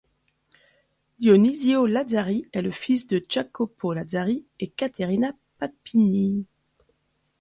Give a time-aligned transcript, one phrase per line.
[1.19, 6.47] Dionisio Lazzari est le fils de Jacopo Lazzari et Caterina Papini.